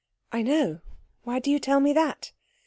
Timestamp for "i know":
0.31-0.79